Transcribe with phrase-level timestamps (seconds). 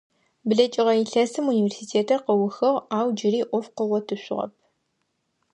[0.47, 4.53] БлэкӀыгъэ илъэсым университетыр къыухыгъ ау джыри Ӏоф къыгъотышъугъэп.